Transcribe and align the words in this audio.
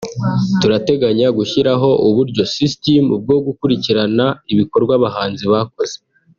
turateganya 0.61 1.27
gushyiraho 1.37 1.89
uburyo 2.07 2.43
’system’ 2.53 3.03
bwo 3.23 3.37
gukurikirana 3.45 4.25
ibikorwa 4.53 4.93
abahanzi 4.99 5.45
bakoze 5.53 5.95